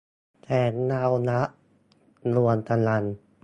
[0.43, 1.47] แสงเงารัก-
[2.33, 3.03] ดวงตะวัน